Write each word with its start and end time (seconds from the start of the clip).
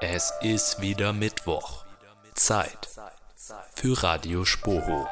Es 0.00 0.32
ist 0.42 0.80
wieder 0.82 1.14
Mittwoch. 1.14 1.84
Zeit 2.34 2.88
für 3.74 4.02
Radio 4.02 4.44
Spoho. 4.44 5.06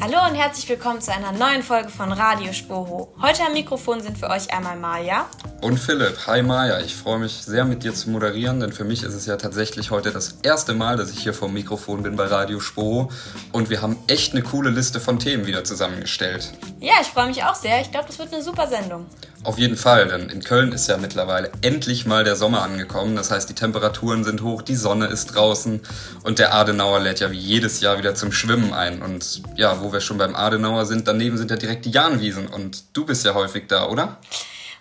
Hallo 0.00 0.26
und 0.28 0.36
herzlich 0.36 0.68
willkommen 0.68 1.00
zu 1.00 1.12
einer 1.12 1.32
neuen 1.32 1.64
Folge 1.64 1.88
von 1.88 2.12
Radio 2.12 2.52
Spoho. 2.52 3.14
Heute 3.20 3.44
am 3.44 3.52
Mikrofon 3.52 4.00
sind 4.00 4.16
für 4.16 4.30
euch 4.30 4.52
einmal 4.52 4.76
Maja 4.76 5.28
und 5.60 5.78
Philipp, 5.78 6.26
hi 6.26 6.42
Maja, 6.42 6.78
ich 6.80 6.94
freue 6.94 7.18
mich 7.18 7.32
sehr 7.32 7.64
mit 7.64 7.82
dir 7.82 7.92
zu 7.92 8.10
moderieren, 8.10 8.60
denn 8.60 8.72
für 8.72 8.84
mich 8.84 9.02
ist 9.02 9.14
es 9.14 9.26
ja 9.26 9.36
tatsächlich 9.36 9.90
heute 9.90 10.12
das 10.12 10.36
erste 10.42 10.72
Mal, 10.72 10.96
dass 10.96 11.10
ich 11.10 11.18
hier 11.18 11.34
vor 11.34 11.48
dem 11.48 11.54
Mikrofon 11.54 12.02
bin 12.02 12.16
bei 12.16 12.26
Radio 12.26 12.60
Spo 12.60 13.10
und 13.52 13.68
wir 13.68 13.82
haben 13.82 13.96
echt 14.06 14.32
eine 14.32 14.42
coole 14.42 14.70
Liste 14.70 15.00
von 15.00 15.18
Themen 15.18 15.46
wieder 15.46 15.64
zusammengestellt. 15.64 16.52
Ja, 16.78 16.94
ich 17.00 17.08
freue 17.08 17.26
mich 17.26 17.42
auch 17.42 17.56
sehr. 17.56 17.80
Ich 17.80 17.90
glaube, 17.90 18.06
das 18.06 18.18
wird 18.18 18.32
eine 18.32 18.42
super 18.42 18.68
Sendung. 18.68 19.06
Auf 19.42 19.58
jeden 19.58 19.76
Fall, 19.76 20.08
denn 20.08 20.30
in 20.30 20.42
Köln 20.42 20.72
ist 20.72 20.88
ja 20.88 20.96
mittlerweile 20.96 21.50
endlich 21.62 22.06
mal 22.06 22.22
der 22.22 22.36
Sommer 22.36 22.62
angekommen. 22.62 23.16
Das 23.16 23.30
heißt, 23.30 23.48
die 23.48 23.54
Temperaturen 23.54 24.22
sind 24.24 24.42
hoch, 24.42 24.62
die 24.62 24.76
Sonne 24.76 25.06
ist 25.06 25.34
draußen 25.34 25.80
und 26.22 26.38
der 26.38 26.54
Adenauer 26.54 27.00
lädt 27.00 27.20
ja 27.20 27.30
wie 27.30 27.38
jedes 27.38 27.80
Jahr 27.80 27.98
wieder 27.98 28.14
zum 28.14 28.30
Schwimmen 28.30 28.72
ein. 28.72 29.02
Und 29.02 29.42
ja, 29.56 29.80
wo 29.80 29.92
wir 29.92 30.00
schon 30.00 30.18
beim 30.18 30.36
Adenauer 30.36 30.86
sind, 30.86 31.08
daneben 31.08 31.36
sind 31.36 31.50
ja 31.50 31.56
direkt 31.56 31.84
die 31.84 31.90
Jahnwiesen 31.90 32.46
und 32.46 32.84
du 32.96 33.04
bist 33.06 33.24
ja 33.24 33.34
häufig 33.34 33.64
da, 33.68 33.88
oder? 33.88 34.18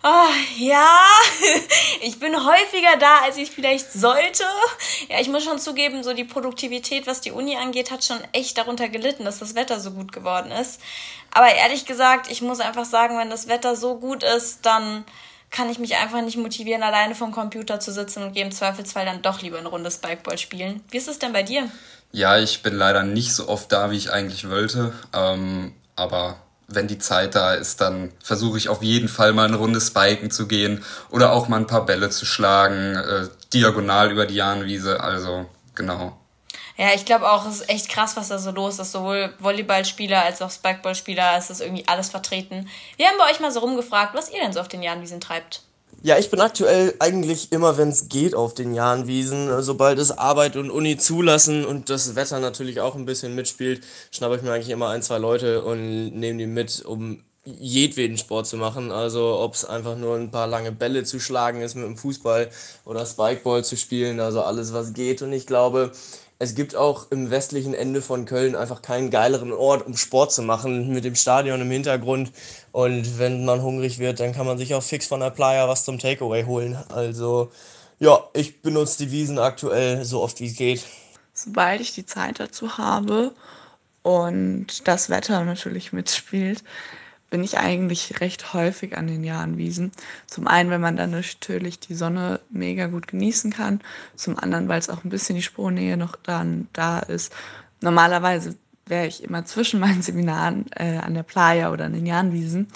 Oh, 0.10 0.30
ja, 0.58 1.02
ich 2.02 2.18
bin 2.18 2.34
häufiger 2.34 2.96
da, 2.98 3.24
als 3.26 3.36
ich 3.36 3.52
vielleicht 3.52 3.92
sollte. 3.92 4.44
Ja, 5.10 5.20
ich 5.20 5.28
muss 5.28 5.44
schon 5.44 5.60
zugeben, 5.60 6.02
so 6.02 6.14
die 6.14 6.24
Produktivität, 6.24 7.08
was 7.08 7.20
die 7.20 7.34
Uni 7.34 7.58
angeht, 7.58 7.92
hat 7.92 8.06
schon 8.06 8.20
echt 8.32 8.58
darunter 8.58 8.88
gelitten, 8.88 9.26
dass 9.26 9.40
das 9.40 9.54
Wetter 9.54 9.82
so 9.82 9.92
gut 9.92 10.14
geworden 10.14 10.50
ist. 10.50 10.80
Aber 11.34 11.54
ehrlich 11.54 11.86
gesagt, 11.86 12.32
ich 12.32 12.42
muss 12.42 12.62
einfach 12.62 12.86
sagen, 12.86 13.18
wenn 13.18 13.30
das 13.30 13.50
Wetter 13.50 13.76
so 13.76 13.98
gut 13.98 14.24
ist, 14.24 14.66
dann 14.66 15.04
kann 15.52 15.70
ich 15.70 15.78
mich 15.78 15.98
einfach 15.98 16.22
nicht 16.22 16.38
motivieren, 16.38 16.84
alleine 16.84 17.14
vom 17.14 17.34
Computer 17.34 17.82
zu 17.82 17.92
sitzen 17.92 18.24
und 18.24 18.32
gehe 18.32 18.46
im 18.46 18.54
Zweifelsfall 18.54 19.04
dann 19.04 19.22
doch 19.22 19.42
lieber 19.42 19.60
eine 19.60 19.68
Runde 19.68 19.92
Spikeball 19.92 20.38
spielen. 20.38 20.86
Wie 20.90 20.98
ist 20.98 21.10
es 21.10 21.20
denn 21.20 21.34
bei 21.34 21.44
dir? 21.44 21.70
Ja, 22.14 22.38
ich 22.38 22.64
bin 22.64 22.76
leider 22.76 23.04
nicht 23.04 23.36
so 23.36 23.50
oft 23.50 23.74
da, 23.74 23.92
wie 23.92 23.98
ich 23.98 24.14
eigentlich 24.14 24.50
wollte. 24.50 24.94
Ähm, 25.14 25.74
aber 25.98 26.38
wenn 26.68 26.88
die 26.88 27.00
Zeit 27.00 27.36
da 27.36 27.54
ist, 27.54 27.82
dann 27.82 28.12
versuche 28.24 28.58
ich 28.58 28.70
auf 28.70 28.84
jeden 28.84 29.08
Fall 29.08 29.34
mal 29.34 29.48
eine 29.48 29.58
Runde 29.58 29.80
Spiken 29.80 30.32
zu 30.32 30.48
gehen 30.48 30.84
oder 31.10 31.32
auch 31.32 31.48
mal 31.48 31.58
ein 31.58 31.68
paar 31.68 31.86
Bälle 31.86 32.10
zu 32.10 32.26
schlagen, 32.26 32.96
äh, 32.96 33.28
diagonal 33.54 34.12
über 34.12 34.26
die 34.26 34.36
Jahnwiese, 34.36 35.00
also 35.00 35.46
genau. 35.76 36.18
Ja, 36.78 36.94
ich 36.94 37.06
glaube 37.06 37.30
auch, 37.32 37.48
es 37.48 37.62
ist 37.62 37.70
echt 37.70 37.90
krass, 37.90 38.16
was 38.18 38.28
da 38.28 38.38
so 38.38 38.52
los 38.52 38.78
ist. 38.78 38.92
Sowohl 38.92 39.34
Volleyballspieler 39.40 40.22
als 40.22 40.44
auch 40.44 40.52
Spikeballspieler, 40.52 41.36
es 41.36 41.50
ist 41.50 41.60
irgendwie 41.60 41.88
alles 41.88 42.10
vertreten. 42.10 42.70
Wir 42.98 43.08
haben 43.08 43.18
bei 43.18 43.32
euch 43.32 43.40
mal 43.40 43.52
so 43.52 43.62
rumgefragt, 43.62 44.14
was 44.14 44.32
ihr 44.32 44.40
denn 44.40 44.54
so 44.54 44.60
auf 44.60 44.68
den 44.68 44.84
Jahnwiesen 44.84 45.20
treibt. 45.20 45.64
Ja, 46.04 46.18
ich 46.20 46.30
bin 46.30 46.40
aktuell 46.40 46.94
eigentlich 47.00 47.52
immer, 47.52 47.78
wenn 47.78 47.90
es 47.90 48.08
geht, 48.08 48.36
auf 48.36 48.54
den 48.54 48.76
Jahnwiesen. 48.76 49.62
Sobald 49.64 49.98
es 49.98 50.16
Arbeit 50.16 50.56
und 50.56 50.70
Uni 50.70 50.98
zulassen 50.98 51.66
und 51.66 51.90
das 51.90 52.16
Wetter 52.16 52.40
natürlich 52.40 52.80
auch 52.82 52.96
ein 52.96 53.06
bisschen 53.06 53.34
mitspielt, 53.34 53.84
schnappe 54.12 54.36
ich 54.36 54.44
mir 54.44 54.52
eigentlich 54.54 54.70
immer 54.70 54.90
ein, 54.90 55.02
zwei 55.02 55.18
Leute 55.18 55.64
und 55.64 56.12
nehme 56.12 56.38
die 56.38 56.46
mit, 56.46 56.86
um 56.86 57.24
jedweden 57.46 58.18
Sport 58.18 58.46
zu 58.46 58.58
machen. 58.58 58.92
Also 58.92 59.40
ob 59.40 59.56
es 59.56 59.66
einfach 59.66 59.98
nur 59.98 60.18
ein 60.18 60.30
paar 60.30 60.46
lange 60.46 60.72
Bälle 60.72 61.04
zu 61.04 61.20
schlagen 61.20 61.62
ist 61.62 61.76
mit 61.76 61.86
dem 61.86 61.98
Fußball 61.98 62.50
oder 62.86 63.06
Spikeball 63.06 63.64
zu 63.64 63.76
spielen, 63.76 64.20
also 64.20 64.42
alles, 64.42 64.74
was 64.74 64.94
geht. 64.94 65.24
Und 65.24 65.34
ich 65.34 65.48
glaube, 65.48 65.92
es 66.40 66.54
gibt 66.54 66.76
auch 66.76 67.10
im 67.12 67.32
westlichen 67.32 67.74
Ende 67.74 68.02
von 68.02 68.26
Köln 68.26 68.56
einfach 68.56 68.82
keinen 68.82 69.10
geileren 69.10 69.52
Ort, 69.52 69.86
um 69.88 69.98
Sport 69.98 70.32
zu 70.32 70.44
machen, 70.44 70.94
mit 70.94 71.04
dem 71.04 71.16
Stadion 71.16 71.62
im 71.62 71.72
Hintergrund. 71.72 72.32
Und 72.72 73.18
wenn 73.18 73.44
man 73.46 73.64
hungrig 73.64 73.98
wird, 73.98 74.20
dann 74.20 74.34
kann 74.34 74.46
man 74.46 74.58
sich 74.58 74.76
auch 74.76 74.84
fix 74.84 75.08
von 75.08 75.20
der 75.20 75.32
Playa 75.32 75.68
was 75.68 75.84
zum 75.84 75.98
Takeaway 75.98 76.46
holen. 76.46 76.78
Also 76.90 77.52
ja, 78.00 78.20
ich 78.34 78.62
benutze 78.62 79.06
die 79.06 79.12
Wiesen 79.12 79.40
aktuell 79.40 80.06
so 80.06 80.22
oft 80.22 80.40
wie 80.40 80.48
es 80.48 80.56
geht. 80.56 80.86
Sobald 81.34 81.82
ich 81.82 81.94
die 81.94 82.06
Zeit 82.06 82.40
dazu 82.40 82.78
habe 82.78 83.32
und 84.04 84.88
das 84.88 85.10
Wetter 85.10 85.44
natürlich 85.44 85.92
mitspielt, 85.92 86.64
bin 87.30 87.44
ich 87.44 87.58
eigentlich 87.58 88.22
recht 88.22 88.54
häufig 88.54 88.98
an 88.98 89.08
den 89.08 89.24
Jahnwiesen. 89.24 89.92
Zum 90.28 90.48
einen, 90.48 90.70
wenn 90.70 90.82
man 90.82 90.96
dann 90.96 91.12
natürlich 91.12 91.80
die 91.80 91.96
Sonne 91.96 92.40
mega 92.50 92.88
gut 92.88 93.08
genießen 93.08 93.52
kann. 93.52 93.82
Zum 94.16 94.40
anderen, 94.40 94.70
weil 94.70 94.80
es 94.80 94.90
auch 94.90 95.04
ein 95.04 95.10
bisschen 95.10 95.36
die 95.36 95.42
Spurnähe 95.42 95.98
noch 95.98 96.16
dann 96.16 96.68
da 96.74 97.00
ist. 97.00 97.34
Normalerweise 97.82 98.56
wäre 98.86 99.08
ich 99.08 99.24
immer 99.24 99.46
zwischen 99.46 99.80
meinen 99.82 100.02
Seminaren 100.02 100.66
äh, 100.76 100.98
an 100.98 101.14
der 101.14 101.24
Playa 101.24 101.72
oder 101.72 101.86
an 101.86 101.94
den 101.94 102.06
Jahnwiesen 102.06 102.68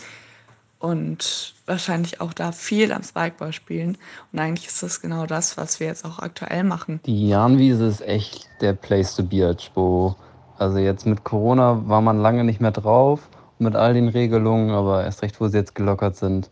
und 0.80 1.54
wahrscheinlich 1.66 2.20
auch 2.20 2.34
da 2.34 2.52
viel 2.52 2.92
am 2.92 3.04
Spikeball 3.04 3.54
spielen. 3.54 3.98
Und 4.34 4.40
eigentlich 4.40 4.68
ist 4.68 4.84
das 4.84 5.00
genau 5.00 5.28
das, 5.28 5.56
was 5.56 5.80
wir 5.80 5.88
jetzt 5.88 6.04
auch 6.04 6.20
aktuell 6.20 6.64
machen. 6.64 7.00
Die 7.06 7.30
Jahnwiese 7.30 7.86
ist 7.86 8.02
echt 8.02 8.50
der 8.60 8.74
Place 8.74 9.16
to 9.16 9.24
be 9.24 9.48
at 9.48 9.62
Spo. 9.62 10.16
Also 10.58 10.80
jetzt 10.80 11.06
mit 11.06 11.24
Corona 11.24 11.88
war 11.88 12.02
man 12.02 12.20
lange 12.20 12.44
nicht 12.44 12.60
mehr 12.60 12.72
drauf 12.72 13.22
mit 13.62 13.76
all 13.76 13.94
den 13.94 14.10
Regelungen, 14.10 14.72
aber 14.72 15.04
erst 15.04 15.22
recht, 15.22 15.40
wo 15.40 15.48
sie 15.48 15.58
jetzt 15.58 15.76
gelockert 15.76 16.16
sind, 16.16 16.50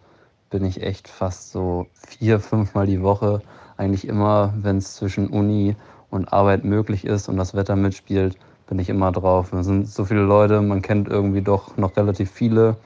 bin 0.49 0.63
ich 0.63 0.81
echt 0.81 1.07
fast 1.07 1.51
so 1.51 1.87
vier, 1.93 2.39
fünfmal 2.39 2.85
die 2.85 3.01
Woche. 3.01 3.41
Eigentlich 3.77 4.07
immer, 4.07 4.53
wenn 4.61 4.77
es 4.77 4.95
zwischen 4.95 5.27
Uni 5.27 5.75
und 6.09 6.31
Arbeit 6.31 6.63
möglich 6.63 7.05
ist 7.05 7.27
und 7.27 7.37
das 7.37 7.53
Wetter 7.53 7.75
mitspielt, 7.75 8.37
bin 8.67 8.79
ich 8.79 8.89
immer 8.89 9.11
drauf. 9.11 9.51
Es 9.53 9.65
sind 9.65 9.87
so 9.87 10.05
viele 10.05 10.21
Leute, 10.21 10.61
man 10.61 10.81
kennt 10.81 11.07
irgendwie 11.07 11.41
doch 11.41 11.75
noch 11.77 11.97
relativ 11.97 12.31
viele, 12.31 12.77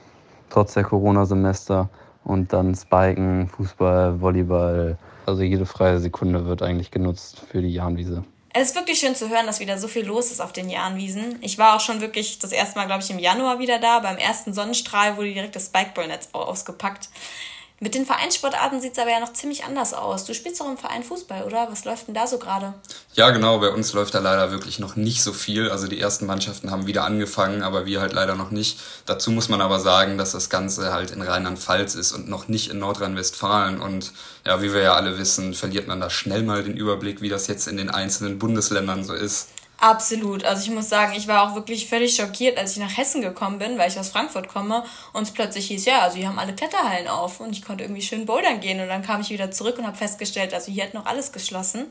trotz 0.50 0.74
der 0.74 0.84
Corona-Semester. 0.84 1.88
Und 2.24 2.54
dann 2.54 2.74
Spiken, 2.74 3.48
Fußball, 3.48 4.20
Volleyball. 4.22 4.96
Also 5.26 5.42
jede 5.42 5.66
freie 5.66 5.98
Sekunde 5.98 6.46
wird 6.46 6.62
eigentlich 6.62 6.90
genutzt 6.90 7.40
für 7.40 7.60
die 7.60 7.74
Jahnwiese. 7.74 8.24
Es 8.56 8.68
ist 8.68 8.76
wirklich 8.76 9.00
schön 9.00 9.16
zu 9.16 9.30
hören, 9.30 9.46
dass 9.46 9.58
wieder 9.58 9.78
so 9.78 9.88
viel 9.88 10.06
los 10.06 10.30
ist 10.30 10.40
auf 10.40 10.52
den 10.52 10.70
Jahrenwiesen. 10.70 11.38
Ich 11.40 11.58
war 11.58 11.74
auch 11.74 11.80
schon 11.80 12.00
wirklich 12.00 12.38
das 12.38 12.52
erste 12.52 12.78
Mal, 12.78 12.86
glaube 12.86 13.02
ich, 13.02 13.10
im 13.10 13.18
Januar 13.18 13.58
wieder 13.58 13.80
da. 13.80 13.98
Beim 13.98 14.16
ersten 14.16 14.54
Sonnenstrahl 14.54 15.16
wurde 15.16 15.32
direkt 15.32 15.56
das 15.56 15.66
Spikeball-Netz 15.66 16.28
ausgepackt. 16.30 17.08
Mit 17.80 17.96
den 17.96 18.06
Vereinssportarten 18.06 18.80
sieht 18.80 18.92
es 18.92 18.98
aber 18.98 19.10
ja 19.10 19.18
noch 19.18 19.32
ziemlich 19.32 19.64
anders 19.64 19.94
aus. 19.94 20.24
Du 20.24 20.32
spielst 20.32 20.60
doch 20.60 20.70
im 20.70 20.78
Verein 20.78 21.02
Fußball, 21.02 21.42
oder? 21.42 21.66
Was 21.70 21.84
läuft 21.84 22.06
denn 22.06 22.14
da 22.14 22.26
so 22.28 22.38
gerade? 22.38 22.72
Ja, 23.14 23.30
genau. 23.30 23.58
Bei 23.58 23.70
uns 23.70 23.92
läuft 23.92 24.14
da 24.14 24.20
leider 24.20 24.52
wirklich 24.52 24.78
noch 24.78 24.94
nicht 24.94 25.22
so 25.24 25.32
viel. 25.32 25.68
Also 25.68 25.88
die 25.88 26.00
ersten 26.00 26.24
Mannschaften 26.26 26.70
haben 26.70 26.86
wieder 26.86 27.04
angefangen, 27.04 27.64
aber 27.64 27.84
wir 27.84 28.00
halt 28.00 28.12
leider 28.12 28.36
noch 28.36 28.52
nicht. 28.52 28.78
Dazu 29.06 29.32
muss 29.32 29.48
man 29.48 29.60
aber 29.60 29.80
sagen, 29.80 30.18
dass 30.18 30.30
das 30.30 30.50
Ganze 30.50 30.92
halt 30.92 31.10
in 31.10 31.20
Rheinland-Pfalz 31.20 31.96
ist 31.96 32.12
und 32.12 32.28
noch 32.28 32.46
nicht 32.46 32.70
in 32.70 32.78
Nordrhein-Westfalen. 32.78 33.80
Und 33.80 34.12
ja, 34.46 34.62
wie 34.62 34.72
wir 34.72 34.80
ja 34.80 34.94
alle 34.94 35.18
wissen, 35.18 35.52
verliert 35.52 35.88
man 35.88 36.00
da 36.00 36.10
schnell 36.10 36.44
mal 36.44 36.62
den 36.62 36.76
Überblick, 36.76 37.22
wie 37.22 37.28
das 37.28 37.48
jetzt 37.48 37.66
in 37.66 37.76
den 37.76 37.90
einzelnen 37.90 38.38
Bundesländern 38.38 39.02
so 39.02 39.14
ist. 39.14 39.48
Absolut. 39.80 40.44
Also 40.44 40.62
ich 40.62 40.70
muss 40.70 40.88
sagen, 40.88 41.14
ich 41.16 41.28
war 41.28 41.42
auch 41.42 41.54
wirklich 41.54 41.88
völlig 41.88 42.14
schockiert, 42.16 42.56
als 42.58 42.72
ich 42.72 42.78
nach 42.78 42.96
Hessen 42.96 43.20
gekommen 43.20 43.58
bin, 43.58 43.76
weil 43.76 43.90
ich 43.90 43.98
aus 43.98 44.08
Frankfurt 44.08 44.48
komme 44.48 44.84
und 45.12 45.24
es 45.24 45.30
plötzlich 45.32 45.66
hieß, 45.66 45.84
ja, 45.84 46.00
also 46.00 46.16
hier 46.16 46.28
haben 46.28 46.38
alle 46.38 46.54
Kletterhallen 46.54 47.08
auf 47.08 47.40
und 47.40 47.50
ich 47.50 47.64
konnte 47.64 47.84
irgendwie 47.84 48.02
schön 48.02 48.24
bouldern 48.24 48.60
gehen 48.60 48.80
und 48.80 48.88
dann 48.88 49.02
kam 49.02 49.20
ich 49.20 49.30
wieder 49.30 49.50
zurück 49.50 49.78
und 49.78 49.86
habe 49.86 49.96
festgestellt, 49.96 50.54
also 50.54 50.70
hier 50.70 50.84
hat 50.84 50.94
noch 50.94 51.06
alles 51.06 51.32
geschlossen. 51.32 51.86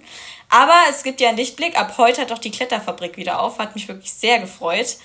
Aber 0.50 0.78
es 0.90 1.04
gibt 1.04 1.22
ja 1.22 1.30
einen 1.30 1.38
Lichtblick. 1.38 1.78
Ab 1.78 1.96
heute 1.98 2.22
hat 2.22 2.32
auch 2.32 2.40
die 2.40 2.52
Kletterfabrik 2.52 3.18
wieder 3.18 3.40
auf, 3.40 3.60
hat 3.60 3.76
mich 3.76 3.88
wirklich 3.88 4.12
sehr 4.12 4.40
gefreut. 4.40 4.98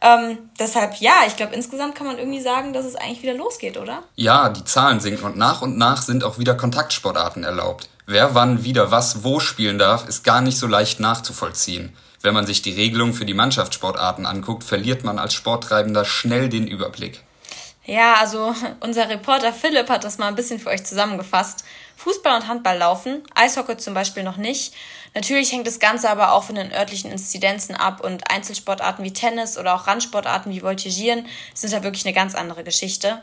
Ähm, 0.00 0.50
deshalb 0.58 0.96
ja, 0.96 1.22
ich 1.28 1.36
glaube 1.36 1.54
insgesamt 1.54 1.94
kann 1.94 2.08
man 2.08 2.18
irgendwie 2.18 2.40
sagen, 2.40 2.72
dass 2.72 2.84
es 2.84 2.96
eigentlich 2.96 3.22
wieder 3.22 3.34
losgeht, 3.34 3.76
oder? 3.76 4.02
Ja, 4.16 4.48
die 4.48 4.64
Zahlen 4.64 4.98
sinken 4.98 5.24
und 5.24 5.36
nach 5.36 5.62
und 5.62 5.78
nach 5.78 6.02
sind 6.02 6.24
auch 6.24 6.38
wieder 6.38 6.56
Kontaktsportarten 6.56 7.44
erlaubt. 7.44 7.88
Wer 8.06 8.34
wann 8.34 8.64
wieder 8.64 8.90
was 8.90 9.22
wo 9.22 9.38
spielen 9.38 9.78
darf, 9.78 10.08
ist 10.08 10.24
gar 10.24 10.40
nicht 10.40 10.58
so 10.58 10.66
leicht 10.66 10.98
nachzuvollziehen. 10.98 11.96
Wenn 12.22 12.34
man 12.34 12.46
sich 12.46 12.62
die 12.62 12.72
Regelung 12.72 13.12
für 13.12 13.24
die 13.24 13.34
Mannschaftssportarten 13.34 14.26
anguckt, 14.26 14.62
verliert 14.62 15.02
man 15.02 15.18
als 15.18 15.34
Sporttreibender 15.34 16.04
schnell 16.04 16.48
den 16.48 16.68
Überblick. 16.68 17.22
Ja, 17.84 18.14
also 18.14 18.54
unser 18.80 19.08
Reporter 19.08 19.52
Philipp 19.52 19.88
hat 19.88 20.04
das 20.04 20.18
mal 20.18 20.28
ein 20.28 20.36
bisschen 20.36 20.60
für 20.60 20.70
euch 20.70 20.84
zusammengefasst. 20.84 21.64
Fußball 21.96 22.36
und 22.36 22.48
Handball 22.48 22.78
laufen, 22.78 23.22
Eishockey 23.34 23.76
zum 23.76 23.94
Beispiel 23.94 24.22
noch 24.22 24.36
nicht. 24.36 24.72
Natürlich 25.14 25.52
hängt 25.52 25.66
das 25.66 25.78
Ganze 25.78 26.10
aber 26.10 26.32
auch 26.32 26.44
von 26.44 26.54
den 26.54 26.72
örtlichen 26.72 27.10
Inzidenzen 27.10 27.74
ab 27.74 28.02
und 28.02 28.30
Einzelsportarten 28.30 29.04
wie 29.04 29.12
Tennis 29.12 29.58
oder 29.58 29.74
auch 29.74 29.86
Randsportarten 29.86 30.52
wie 30.52 30.62
Voltigieren 30.62 31.26
sind 31.54 31.72
da 31.72 31.82
wirklich 31.82 32.06
eine 32.06 32.14
ganz 32.14 32.34
andere 32.34 32.64
Geschichte. 32.64 33.22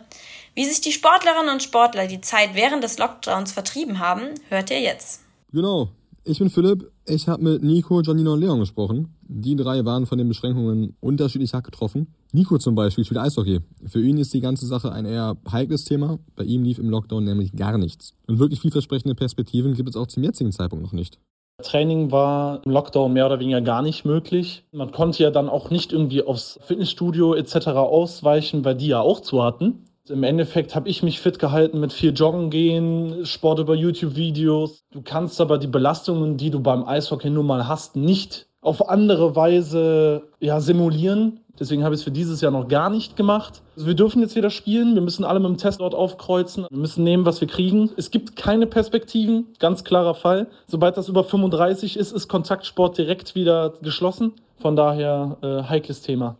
Wie 0.55 0.65
sich 0.65 0.81
die 0.81 0.91
Sportlerinnen 0.91 1.49
und 1.49 1.63
Sportler 1.63 2.07
die 2.07 2.21
Zeit 2.21 2.53
während 2.53 2.83
des 2.83 2.97
Lockdowns 2.97 3.51
vertrieben 3.51 3.99
haben, 3.99 4.29
hört 4.49 4.69
ihr 4.71 4.81
jetzt. 4.81 5.21
Genau, 5.51 5.89
ich 6.23 6.39
bin 6.39 6.49
Philipp. 6.49 6.91
Ich 7.05 7.27
habe 7.27 7.43
mit 7.43 7.63
Nico, 7.63 8.01
Janina 8.01 8.31
und 8.31 8.39
Leon 8.39 8.59
gesprochen. 8.59 9.15
Die 9.21 9.55
drei 9.55 9.83
waren 9.85 10.05
von 10.05 10.17
den 10.17 10.27
Beschränkungen 10.27 10.95
unterschiedlich 10.99 11.53
hart 11.53 11.65
getroffen. 11.65 12.13
Nico 12.31 12.57
zum 12.57 12.75
Beispiel 12.75 13.05
spielt 13.05 13.19
Eishockey. 13.19 13.59
Für 13.85 14.01
ihn 14.01 14.17
ist 14.17 14.33
die 14.33 14.41
ganze 14.41 14.67
Sache 14.67 14.91
ein 14.91 15.05
eher 15.05 15.37
heikles 15.51 15.85
Thema. 15.85 16.19
Bei 16.35 16.43
ihm 16.43 16.63
lief 16.63 16.79
im 16.79 16.89
Lockdown 16.89 17.23
nämlich 17.23 17.53
gar 17.53 17.77
nichts. 17.77 18.13
Und 18.27 18.39
wirklich 18.39 18.61
vielversprechende 18.61 19.15
Perspektiven 19.15 19.73
gibt 19.73 19.89
es 19.89 19.95
auch 19.95 20.07
zum 20.07 20.23
jetzigen 20.23 20.51
Zeitpunkt 20.51 20.83
noch 20.83 20.93
nicht. 20.93 21.19
Training 21.61 22.11
war 22.11 22.61
im 22.65 22.71
Lockdown 22.71 23.11
mehr 23.11 23.25
oder 23.25 23.39
weniger 23.39 23.61
gar 23.61 23.81
nicht 23.81 24.05
möglich. 24.05 24.63
Man 24.71 24.91
konnte 24.91 25.23
ja 25.23 25.31
dann 25.31 25.49
auch 25.49 25.69
nicht 25.69 25.91
irgendwie 25.91 26.23
aufs 26.23 26.59
Fitnessstudio 26.63 27.33
etc. 27.33 27.67
ausweichen, 27.67 28.63
weil 28.63 28.75
die 28.75 28.87
ja 28.87 29.01
auch 29.01 29.19
zu 29.19 29.43
hatten. 29.43 29.85
Im 30.09 30.23
Endeffekt 30.23 30.75
habe 30.75 30.89
ich 30.89 31.03
mich 31.03 31.19
fit 31.19 31.39
gehalten 31.39 31.79
mit 31.79 31.93
viel 31.93 32.13
Joggen 32.13 32.49
gehen, 32.49 33.25
Sport 33.25 33.59
über 33.59 33.75
YouTube-Videos. 33.75 34.83
Du 34.91 35.01
kannst 35.01 35.39
aber 35.39 35.57
die 35.57 35.67
Belastungen, 35.67 36.37
die 36.37 36.49
du 36.49 36.59
beim 36.59 36.83
Eishockey 36.83 37.29
nun 37.29 37.45
mal 37.45 37.67
hast, 37.67 37.95
nicht 37.95 38.47
auf 38.61 38.89
andere 38.89 39.35
Weise 39.35 40.23
ja, 40.39 40.59
simulieren. 40.59 41.41
Deswegen 41.59 41.83
habe 41.83 41.93
ich 41.93 41.99
es 41.99 42.03
für 42.03 42.11
dieses 42.11 42.41
Jahr 42.41 42.51
noch 42.51 42.67
gar 42.67 42.89
nicht 42.89 43.15
gemacht. 43.15 43.61
Also 43.75 43.87
wir 43.87 43.93
dürfen 43.93 44.21
jetzt 44.21 44.35
wieder 44.35 44.49
spielen. 44.49 44.95
Wir 44.95 45.01
müssen 45.01 45.25
alle 45.25 45.39
mit 45.39 45.49
dem 45.49 45.57
Test 45.57 45.81
dort 45.81 45.93
aufkreuzen. 45.93 46.65
Wir 46.69 46.77
müssen 46.77 47.03
nehmen, 47.03 47.25
was 47.25 47.41
wir 47.41 47.47
kriegen. 47.47 47.91
Es 47.97 48.11
gibt 48.11 48.35
keine 48.35 48.65
Perspektiven. 48.65 49.47
Ganz 49.59 49.83
klarer 49.83 50.15
Fall. 50.15 50.47
Sobald 50.67 50.97
das 50.97 51.09
über 51.09 51.23
35 51.23 51.97
ist, 51.97 52.13
ist 52.13 52.27
Kontaktsport 52.27 52.97
direkt 52.97 53.35
wieder 53.35 53.73
geschlossen. 53.81 54.33
Von 54.57 54.75
daher 54.75 55.37
äh, 55.41 55.63
heikles 55.63 56.01
Thema. 56.01 56.37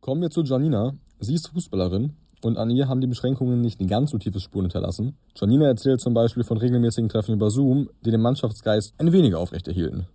Kommen 0.00 0.22
wir 0.22 0.30
zu 0.30 0.42
Janina. 0.42 0.94
Sie 1.20 1.34
ist 1.34 1.48
Fußballerin 1.48 2.16
und 2.44 2.58
an 2.58 2.70
ihr 2.70 2.88
haben 2.88 3.00
die 3.00 3.06
Beschränkungen 3.06 3.60
nicht 3.60 3.78
ganz 3.88 4.10
so 4.10 4.18
tiefe 4.18 4.40
Spuren 4.40 4.64
hinterlassen. 4.64 5.16
Janina 5.36 5.66
erzählt 5.66 6.00
zum 6.00 6.14
Beispiel 6.14 6.44
von 6.44 6.58
regelmäßigen 6.58 7.08
Treffen 7.08 7.34
über 7.34 7.50
Zoom, 7.50 7.88
die 8.04 8.10
den 8.10 8.20
Mannschaftsgeist 8.20 8.94
ein 8.98 9.12
wenig 9.12 9.34
aufrechterhielten. 9.34 10.06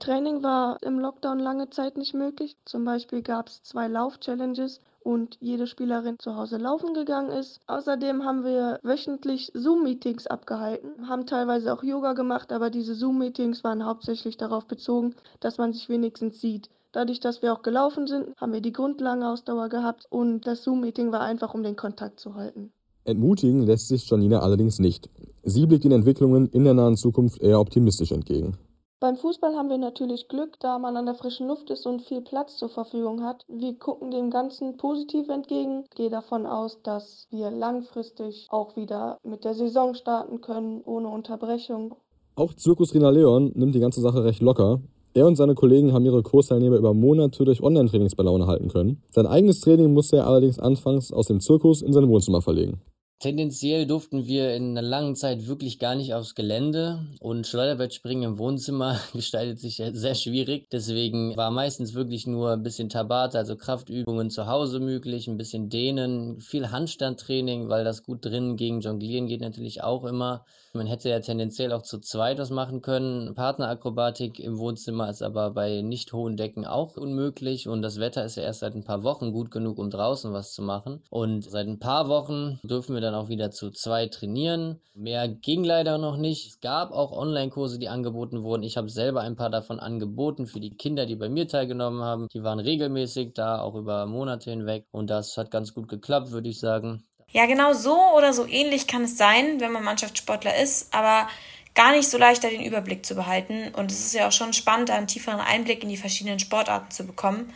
Training 0.00 0.42
war 0.42 0.82
im 0.82 0.98
Lockdown 0.98 1.38
lange 1.38 1.70
Zeit 1.70 1.96
nicht 1.96 2.14
möglich. 2.14 2.56
Zum 2.64 2.84
Beispiel 2.84 3.22
gab 3.22 3.48
es 3.48 3.62
zwei 3.62 3.88
Lauf-Challenges 3.88 4.80
und 5.00 5.36
jede 5.40 5.66
Spielerin 5.66 6.18
zu 6.18 6.34
Hause 6.34 6.56
laufen 6.56 6.94
gegangen 6.94 7.30
ist. 7.30 7.60
Außerdem 7.66 8.24
haben 8.24 8.44
wir 8.44 8.80
wöchentlich 8.82 9.52
Zoom-Meetings 9.54 10.26
abgehalten, 10.26 11.08
haben 11.08 11.26
teilweise 11.26 11.72
auch 11.72 11.82
Yoga 11.82 12.14
gemacht, 12.14 12.52
aber 12.52 12.70
diese 12.70 12.94
Zoom-Meetings 12.94 13.62
waren 13.64 13.84
hauptsächlich 13.84 14.36
darauf 14.36 14.66
bezogen, 14.66 15.14
dass 15.40 15.58
man 15.58 15.72
sich 15.72 15.88
wenigstens 15.88 16.40
sieht. 16.40 16.70
Dadurch, 16.94 17.18
dass 17.18 17.42
wir 17.42 17.52
auch 17.52 17.62
gelaufen 17.62 18.06
sind, 18.06 18.36
haben 18.36 18.52
wir 18.52 18.60
die 18.60 18.72
Grundlagenausdauer 18.72 19.68
gehabt 19.68 20.06
und 20.10 20.46
das 20.46 20.62
Zoom-Meeting 20.62 21.10
war 21.10 21.22
einfach, 21.22 21.52
um 21.52 21.64
den 21.64 21.74
Kontakt 21.74 22.20
zu 22.20 22.36
halten. 22.36 22.70
Entmutigen 23.02 23.66
lässt 23.66 23.88
sich 23.88 24.08
Janina 24.08 24.38
allerdings 24.38 24.78
nicht. 24.78 25.10
Sie 25.42 25.66
blickt 25.66 25.82
den 25.82 25.90
Entwicklungen 25.90 26.46
in 26.50 26.62
der 26.62 26.74
nahen 26.74 26.96
Zukunft 26.96 27.40
eher 27.40 27.58
optimistisch 27.58 28.12
entgegen. 28.12 28.56
Beim 29.00 29.16
Fußball 29.16 29.56
haben 29.56 29.70
wir 29.70 29.78
natürlich 29.78 30.28
Glück, 30.28 30.60
da 30.60 30.78
man 30.78 30.96
an 30.96 31.06
der 31.06 31.16
frischen 31.16 31.48
Luft 31.48 31.68
ist 31.68 31.84
und 31.84 32.02
viel 32.02 32.20
Platz 32.20 32.58
zur 32.58 32.68
Verfügung 32.68 33.24
hat. 33.24 33.44
Wir 33.48 33.76
gucken 33.76 34.12
dem 34.12 34.30
Ganzen 34.30 34.76
positiv 34.76 35.28
entgegen. 35.28 35.82
Ich 35.90 35.96
gehe 35.96 36.10
davon 36.10 36.46
aus, 36.46 36.80
dass 36.84 37.26
wir 37.28 37.50
langfristig 37.50 38.46
auch 38.50 38.76
wieder 38.76 39.18
mit 39.24 39.44
der 39.44 39.54
Saison 39.54 39.94
starten 39.94 40.40
können, 40.40 40.80
ohne 40.84 41.08
Unterbrechung. 41.08 41.96
Auch 42.36 42.54
Zirkus 42.54 42.94
Rina 42.94 43.10
Leon 43.10 43.50
nimmt 43.56 43.74
die 43.74 43.80
ganze 43.80 44.00
Sache 44.00 44.22
recht 44.22 44.40
locker. 44.40 44.80
Er 45.16 45.28
und 45.28 45.36
seine 45.36 45.54
Kollegen 45.54 45.92
haben 45.92 46.04
ihre 46.04 46.24
Kursteilnehmer 46.24 46.76
über 46.76 46.92
Monate 46.92 47.44
durch 47.44 47.62
Online-Trainings 47.62 48.16
bei 48.16 48.24
Laune 48.24 48.48
halten 48.48 48.66
können. 48.66 49.00
Sein 49.10 49.28
eigenes 49.28 49.60
Training 49.60 49.92
musste 49.92 50.16
er 50.16 50.26
allerdings 50.26 50.58
anfangs 50.58 51.12
aus 51.12 51.28
dem 51.28 51.38
Zirkus 51.38 51.82
in 51.82 51.92
sein 51.92 52.08
Wohnzimmer 52.08 52.42
verlegen. 52.42 52.80
Tendenziell 53.20 53.86
durften 53.86 54.26
wir 54.26 54.54
in 54.54 54.76
einer 54.76 54.86
langen 54.86 55.16
Zeit 55.16 55.46
wirklich 55.46 55.78
gar 55.78 55.94
nicht 55.94 56.12
aufs 56.12 56.34
Gelände 56.34 57.06
und 57.20 57.46
Schleuderbettspringen 57.46 58.32
im 58.32 58.38
Wohnzimmer 58.38 59.00
gestaltet 59.14 59.60
sich 59.60 59.76
sehr 59.92 60.14
schwierig. 60.14 60.68
Deswegen 60.70 61.36
war 61.36 61.50
meistens 61.50 61.94
wirklich 61.94 62.26
nur 62.26 62.52
ein 62.52 62.62
bisschen 62.62 62.88
Tabata, 62.88 63.38
also 63.38 63.56
Kraftübungen 63.56 64.30
zu 64.30 64.46
Hause 64.46 64.80
möglich, 64.80 65.28
ein 65.28 65.38
bisschen 65.38 65.68
Dehnen, 65.70 66.40
viel 66.40 66.70
Handstandtraining, 66.70 67.68
weil 67.68 67.84
das 67.84 68.02
gut 68.02 68.24
drin 68.24 68.56
gegen 68.56 68.80
Jonglieren 68.80 69.26
geht 69.26 69.40
natürlich 69.40 69.82
auch 69.82 70.04
immer. 70.04 70.44
Man 70.76 70.88
hätte 70.88 71.08
ja 71.08 71.20
tendenziell 71.20 71.72
auch 71.72 71.82
zu 71.82 72.00
zweit 72.00 72.38
was 72.38 72.50
machen 72.50 72.82
können. 72.82 73.36
Partnerakrobatik 73.36 74.40
im 74.40 74.58
Wohnzimmer 74.58 75.08
ist 75.08 75.22
aber 75.22 75.52
bei 75.52 75.82
nicht 75.82 76.12
hohen 76.12 76.36
Decken 76.36 76.64
auch 76.66 76.96
unmöglich 76.96 77.68
und 77.68 77.80
das 77.80 78.00
Wetter 78.00 78.24
ist 78.24 78.36
ja 78.36 78.42
erst 78.42 78.60
seit 78.60 78.74
ein 78.74 78.82
paar 78.82 79.04
Wochen 79.04 79.30
gut 79.32 79.52
genug, 79.52 79.78
um 79.78 79.88
draußen 79.88 80.32
was 80.32 80.52
zu 80.52 80.62
machen. 80.62 81.00
Und 81.10 81.44
seit 81.44 81.68
ein 81.68 81.78
paar 81.78 82.08
Wochen 82.08 82.58
dürfen 82.64 82.94
wir 82.94 83.00
dann 83.04 83.14
auch 83.14 83.28
wieder 83.28 83.50
zu 83.50 83.70
zweit 83.70 84.14
trainieren. 84.14 84.80
Mehr 84.94 85.28
ging 85.28 85.62
leider 85.62 85.98
noch 85.98 86.16
nicht. 86.16 86.46
Es 86.48 86.60
gab 86.60 86.90
auch 86.90 87.12
Online-Kurse, 87.12 87.78
die 87.78 87.88
angeboten 87.88 88.42
wurden. 88.42 88.62
Ich 88.62 88.76
habe 88.76 88.88
selber 88.88 89.20
ein 89.20 89.36
paar 89.36 89.50
davon 89.50 89.78
angeboten 89.78 90.46
für 90.46 90.60
die 90.60 90.76
Kinder, 90.76 91.06
die 91.06 91.16
bei 91.16 91.28
mir 91.28 91.46
teilgenommen 91.46 92.02
haben. 92.02 92.28
Die 92.32 92.42
waren 92.42 92.60
regelmäßig 92.60 93.34
da, 93.34 93.60
auch 93.60 93.74
über 93.74 94.06
Monate 94.06 94.50
hinweg 94.50 94.86
und 94.90 95.08
das 95.10 95.36
hat 95.36 95.50
ganz 95.50 95.74
gut 95.74 95.88
geklappt, 95.88 96.30
würde 96.32 96.48
ich 96.48 96.58
sagen. 96.58 97.04
Ja, 97.30 97.46
genau 97.46 97.72
so 97.72 97.96
oder 98.16 98.32
so 98.32 98.46
ähnlich 98.46 98.86
kann 98.86 99.04
es 99.04 99.18
sein, 99.18 99.60
wenn 99.60 99.72
man 99.72 99.82
Mannschaftssportler 99.82 100.56
ist, 100.62 100.94
aber 100.94 101.28
gar 101.74 101.90
nicht 101.90 102.08
so 102.08 102.18
leicht, 102.18 102.44
da 102.44 102.48
den 102.48 102.64
Überblick 102.64 103.04
zu 103.04 103.14
behalten. 103.14 103.74
Und 103.74 103.90
es 103.90 104.06
ist 104.06 104.14
ja 104.14 104.28
auch 104.28 104.32
schon 104.32 104.52
spannend, 104.52 104.90
einen 104.90 105.08
tieferen 105.08 105.40
Einblick 105.40 105.82
in 105.82 105.88
die 105.88 105.96
verschiedenen 105.96 106.38
Sportarten 106.38 106.90
zu 106.90 107.04
bekommen. 107.04 107.52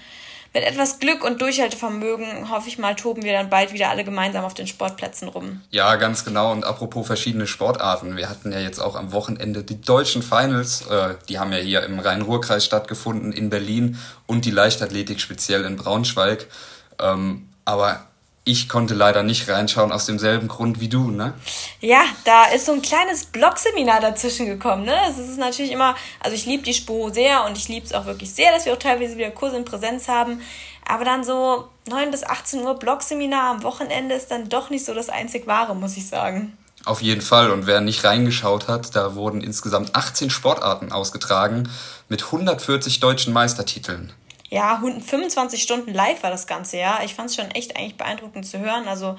Mit 0.55 0.65
etwas 0.65 0.99
Glück 0.99 1.25
und 1.25 1.41
Durchhaltevermögen 1.43 2.50
hoffe 2.50 2.69
ich 2.69 2.79
mal, 2.79 2.97
toben 2.97 3.23
wir 3.23 3.33
dann 3.33 3.50
bald 3.50 3.73
wieder 3.73 3.91
alle 3.91 4.03
gemeinsam 4.03 4.45
auf 4.45 4.55
den 4.55 4.67
Sportplätzen 4.67 5.29
rum. 5.29 5.61
Ja, 5.71 5.97
ganz 5.97 6.25
genau. 6.25 6.53
Und 6.53 6.65
apropos 6.65 7.06
verschiedene 7.06 7.47
Sportarten. 7.47 8.17
Wir 8.17 8.31
hatten 8.31 8.50
ja 8.53 8.59
jetzt 8.59 8.79
auch 8.79 8.97
am 8.97 9.12
Wochenende 9.12 9.62
die 9.62 9.81
deutschen 9.81 10.23
Finals. 10.23 10.87
Äh, 10.87 11.15
die 11.29 11.39
haben 11.39 11.53
ja 11.53 11.59
hier 11.59 11.83
im 11.83 11.99
Rhein-Ruhr-Kreis 11.99 12.65
stattgefunden, 12.65 13.33
in 13.33 13.50
Berlin 13.50 13.99
und 14.27 14.47
die 14.47 14.50
Leichtathletik 14.50 15.21
speziell 15.21 15.65
in 15.65 15.77
Braunschweig. 15.77 16.47
Ähm, 16.99 17.49
aber 17.65 18.09
ich 18.49 18.69
konnte 18.69 18.95
leider 18.95 19.23
nicht 19.23 19.49
reinschauen 19.49 19.93
aus 19.93 20.06
demselben 20.06 20.49
Grund 20.49 20.81
wie 20.81 20.89
du, 20.89 21.11
ne? 21.11 21.35
Ja, 21.81 22.00
da 22.25 22.47
ist 22.47 22.65
so 22.65 22.73
ein 22.73 22.81
kleines 22.81 23.27
Blogseminar 23.27 24.00
dazwischen 24.00 24.47
gekommen, 24.47 24.85
ne? 24.85 24.97
Es 25.11 25.19
ist 25.19 25.39
natürlich 25.39 25.71
immer, 25.71 25.95
also 26.21 26.35
ich 26.35 26.47
liebe 26.47 26.62
die 26.62 26.73
Spo 26.73 27.11
sehr 27.11 27.45
und 27.45 27.59
ich 27.59 27.69
liebe 27.69 27.85
es 27.85 27.93
auch 27.93 28.06
wirklich 28.06 28.33
sehr, 28.33 28.50
dass 28.53 28.65
wir 28.65 28.73
auch 28.73 28.79
teilweise 28.79 29.19
wieder 29.19 29.31
Kurse 29.31 29.59
in 29.59 29.67
Präsenz 29.67 30.09
haben. 30.09 30.41
Aber 30.87 31.05
dann 31.05 31.25
so 31.25 31.69
9 31.91 32.11
bis 32.11 32.25
18 32.25 32.62
Uhr 32.62 32.79
Blogseminar 32.79 33.50
am 33.50 33.62
Wochenende 33.62 34.15
ist 34.15 34.31
dann 34.31 34.49
doch 34.49 34.71
nicht 34.71 34.87
so 34.87 34.95
das 34.95 35.11
einzig 35.11 35.47
wahre, 35.47 35.77
muss 35.77 35.99
ich 35.99 36.09
sagen. 36.09 36.56
Auf 36.87 37.03
jeden 37.03 37.21
Fall. 37.21 37.50
Und 37.50 37.67
wer 37.67 37.83
nicht 37.83 38.03
reingeschaut 38.05 38.67
hat, 38.67 38.97
da 38.97 39.15
wurden 39.15 39.43
insgesamt 39.43 39.95
18 39.95 40.31
Sportarten 40.31 40.91
ausgetragen 40.91 41.69
mit 42.09 42.25
140 42.25 43.00
deutschen 43.00 43.35
Meistertiteln 43.35 44.15
ja, 44.50 44.81
25 44.81 45.62
Stunden 45.62 45.93
live 45.93 46.23
war 46.23 46.31
das 46.31 46.47
Ganze, 46.47 46.79
ja. 46.79 47.00
Ich 47.05 47.15
fand 47.15 47.31
es 47.31 47.37
schon 47.37 47.50
echt 47.50 47.77
eigentlich 47.77 47.97
beeindruckend 47.97 48.47
zu 48.47 48.59
hören. 48.59 48.89
Also 48.89 49.17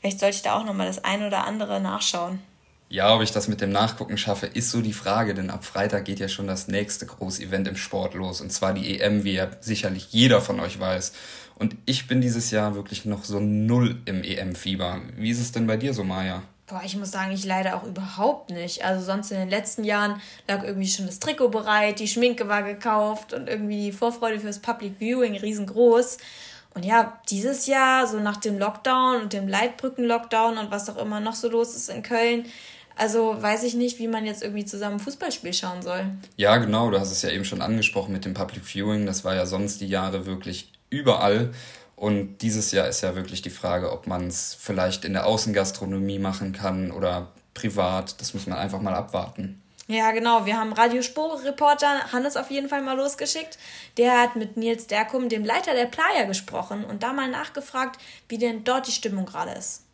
vielleicht 0.00 0.20
sollte 0.20 0.36
ich 0.36 0.42
da 0.42 0.58
auch 0.58 0.64
nochmal 0.64 0.86
das 0.86 1.04
eine 1.04 1.26
oder 1.26 1.46
andere 1.46 1.80
nachschauen. 1.80 2.40
Ja, 2.88 3.14
ob 3.14 3.22
ich 3.22 3.30
das 3.32 3.48
mit 3.48 3.62
dem 3.62 3.70
Nachgucken 3.70 4.18
schaffe, 4.18 4.46
ist 4.46 4.70
so 4.70 4.82
die 4.82 4.92
Frage, 4.92 5.32
denn 5.32 5.48
ab 5.48 5.64
Freitag 5.64 6.04
geht 6.04 6.20
ja 6.20 6.28
schon 6.28 6.46
das 6.46 6.68
nächste 6.68 7.06
große 7.06 7.42
Event 7.42 7.66
im 7.66 7.76
Sport 7.76 8.12
los, 8.12 8.42
und 8.42 8.52
zwar 8.52 8.74
die 8.74 9.00
EM, 9.00 9.24
wie 9.24 9.32
ja 9.32 9.48
sicherlich 9.62 10.08
jeder 10.10 10.42
von 10.42 10.60
euch 10.60 10.78
weiß. 10.78 11.14
Und 11.54 11.74
ich 11.86 12.06
bin 12.06 12.20
dieses 12.20 12.50
Jahr 12.50 12.74
wirklich 12.74 13.06
noch 13.06 13.24
so 13.24 13.40
null 13.40 14.02
im 14.04 14.22
EM-Fieber. 14.22 15.00
Wie 15.16 15.30
ist 15.30 15.40
es 15.40 15.52
denn 15.52 15.66
bei 15.66 15.78
dir 15.78 15.94
so, 15.94 16.04
Maja? 16.04 16.42
Boah, 16.72 16.80
ich 16.86 16.96
muss 16.96 17.10
sagen, 17.10 17.32
ich 17.32 17.44
leider 17.44 17.76
auch 17.76 17.84
überhaupt 17.84 18.48
nicht. 18.48 18.82
Also 18.82 19.04
sonst 19.04 19.30
in 19.30 19.36
den 19.36 19.50
letzten 19.50 19.84
Jahren 19.84 20.22
lag 20.48 20.64
irgendwie 20.64 20.88
schon 20.88 21.04
das 21.04 21.18
Trikot 21.18 21.50
bereit, 21.50 21.98
die 21.98 22.08
Schminke 22.08 22.48
war 22.48 22.62
gekauft 22.62 23.34
und 23.34 23.46
irgendwie 23.46 23.90
die 23.90 23.92
Vorfreude 23.92 24.40
fürs 24.40 24.58
Public 24.58 24.94
Viewing 24.98 25.36
riesengroß. 25.36 26.16
Und 26.72 26.86
ja, 26.86 27.20
dieses 27.28 27.66
Jahr, 27.66 28.06
so 28.06 28.20
nach 28.20 28.38
dem 28.38 28.58
Lockdown 28.58 29.20
und 29.20 29.34
dem 29.34 29.48
Leitbrücken-Lockdown 29.48 30.56
und 30.56 30.70
was 30.70 30.88
auch 30.88 30.96
immer 30.96 31.20
noch 31.20 31.34
so 31.34 31.50
los 31.50 31.76
ist 31.76 31.90
in 31.90 32.02
Köln, 32.02 32.46
also 32.96 33.36
weiß 33.38 33.64
ich 33.64 33.74
nicht, 33.74 33.98
wie 33.98 34.08
man 34.08 34.24
jetzt 34.24 34.42
irgendwie 34.42 34.64
zusammen 34.64 34.98
Fußballspiel 34.98 35.52
schauen 35.52 35.82
soll. 35.82 36.06
Ja, 36.38 36.56
genau, 36.56 36.90
du 36.90 36.98
hast 36.98 37.12
es 37.12 37.20
ja 37.20 37.28
eben 37.28 37.44
schon 37.44 37.60
angesprochen 37.60 38.12
mit 38.12 38.24
dem 38.24 38.32
Public 38.32 38.64
Viewing. 38.64 39.04
Das 39.04 39.24
war 39.24 39.34
ja 39.34 39.44
sonst 39.44 39.82
die 39.82 39.88
Jahre 39.88 40.24
wirklich 40.24 40.72
überall. 40.88 41.52
Und 42.02 42.38
dieses 42.38 42.72
Jahr 42.72 42.88
ist 42.88 43.00
ja 43.02 43.14
wirklich 43.14 43.42
die 43.42 43.50
Frage, 43.50 43.92
ob 43.92 44.08
man 44.08 44.26
es 44.26 44.56
vielleicht 44.58 45.04
in 45.04 45.12
der 45.12 45.24
Außengastronomie 45.24 46.18
machen 46.18 46.50
kann 46.52 46.90
oder 46.90 47.28
privat. 47.54 48.20
Das 48.20 48.34
muss 48.34 48.48
man 48.48 48.58
einfach 48.58 48.80
mal 48.80 48.92
abwarten. 48.92 49.62
Ja, 49.86 50.10
genau. 50.10 50.44
Wir 50.44 50.56
haben 50.56 50.72
Radiospur-Reporter 50.72 52.12
Hannes 52.12 52.36
auf 52.36 52.50
jeden 52.50 52.68
Fall 52.68 52.82
mal 52.82 52.96
losgeschickt. 52.96 53.56
Der 53.98 54.20
hat 54.20 54.34
mit 54.34 54.56
Nils 54.56 54.88
Derkum, 54.88 55.28
dem 55.28 55.44
Leiter 55.44 55.74
der 55.74 55.86
Playa, 55.86 56.24
gesprochen 56.24 56.84
und 56.84 57.04
da 57.04 57.12
mal 57.12 57.30
nachgefragt, 57.30 58.00
wie 58.28 58.38
denn 58.38 58.64
dort 58.64 58.88
die 58.88 58.92
Stimmung 58.92 59.24
gerade 59.24 59.52
ist. 59.52 59.84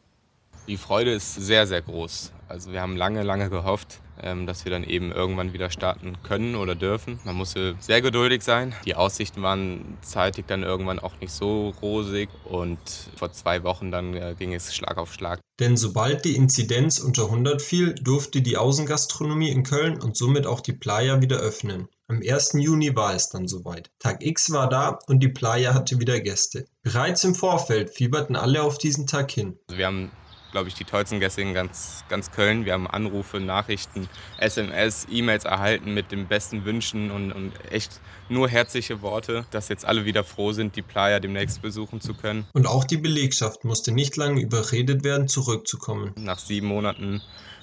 Die 0.66 0.78
Freude 0.78 1.12
ist 1.12 1.34
sehr, 1.34 1.66
sehr 1.66 1.82
groß. 1.82 2.32
Also 2.49 2.73
wir 2.73 2.81
haben 2.81 2.97
lange, 2.97 3.23
lange 3.23 3.50
gehofft, 3.50 4.00
ähm, 4.23 4.47
dass 4.47 4.64
wir 4.64 4.73
dann 4.73 4.83
eben 4.83 5.12
irgendwann 5.12 5.52
wieder 5.52 5.71
starten 5.71 6.17
können 6.23 6.57
oder 6.57 6.75
dürfen. 6.75 7.21
Man 7.25 7.37
musste 7.37 7.76
sehr 7.78 8.00
geduldig 8.00 8.43
sein. 8.43 8.75
Die 8.87 8.95
Aussichten 8.95 9.43
waren 9.43 9.99
zeitig 10.00 10.47
dann 10.47 10.62
irgendwann 10.62 10.99
auch 10.99 11.21
nicht 11.21 11.33
so 11.33 11.75
rosig 11.83 12.31
und 12.45 12.78
vor 13.17 13.33
zwei 13.33 13.62
Wochen 13.64 13.90
dann 13.90 14.14
äh, 14.14 14.35
ging 14.38 14.55
es 14.55 14.75
Schlag 14.75 14.97
auf 14.97 15.12
Schlag. 15.12 15.40
Denn 15.61 15.76
sobald 15.76 16.25
die 16.25 16.37
Inzidenz 16.37 17.00
unter 17.00 17.25
100 17.25 17.61
fiel, 17.61 17.95
durfte 17.95 18.40
die 18.40 18.57
Außengastronomie 18.57 19.50
in 19.50 19.62
Köln 19.62 20.00
und 20.00 20.17
somit 20.17 20.47
auch 20.47 20.61
die 20.61 20.73
Playa 20.73 21.21
wieder 21.21 21.38
öffnen. 21.38 21.88
Am 22.07 22.23
1. 22.26 22.55
Juni 22.55 22.97
war 22.97 23.14
es 23.14 23.28
dann 23.28 23.47
soweit. 23.47 23.90
Tag 23.99 24.25
X 24.25 24.50
war 24.50 24.71
da 24.71 24.99
und 25.09 25.21
die 25.21 25.28
Playa 25.28 25.75
hatte 25.75 26.00
wieder 26.00 26.19
Gäste. 26.21 26.67
Bereits 26.83 27.25
im 27.25 27.35
Vorfeld 27.35 27.90
fieberten 27.90 28.37
alle 28.37 28.62
auf 28.62 28.78
diesen 28.78 29.07
Tag 29.07 29.31
hin. 29.31 29.59
Also 29.69 29.76
wir 29.76 29.87
haben 29.87 30.11
glaube 30.50 30.69
ich, 30.69 30.75
die 30.75 30.85
tollsten 30.85 31.21
Gäste 31.21 31.43
in 31.43 31.55
ganz, 31.55 32.05
ganz 32.09 32.31
Köln. 32.31 32.64
Wir 32.64 32.73
haben 32.73 32.87
Anrufe, 32.87 33.40
Nachrichten, 33.40 34.09
SMS, 34.38 35.07
E-Mails 35.11 35.45
erhalten 35.45 35.95
mit 35.95 36.12
den 36.12 36.26
besten 36.26 36.64
Wünschen 36.64 37.11
und, 37.11 37.33
und 37.33 37.52
echt 37.71 38.00
nur 38.28 38.49
herzliche 38.49 39.02
Worte, 39.02 39.47
dass 39.50 39.69
jetzt 39.69 39.85
alle 39.85 40.05
wieder 40.05 40.25
froh 40.25 40.52
sind, 40.52 40.76
die 40.76 40.83
Playa 40.83 41.21
demnächst 41.21 41.62
besuchen 41.62 42.00
zu 42.00 42.14
können. 42.14 42.47
Und 42.52 42.67
auch 42.67 42.85
die 42.85 42.97
Belegschaft 42.97 43.64
musste 43.64 43.93
nicht 43.93 44.17
lange 44.17 44.40
überredet 44.40 45.05
werden, 45.05 45.28
zurückzukommen. 45.28 46.12
Nach 46.17 46.38
sieben 46.38 46.67
Monaten 46.67 47.23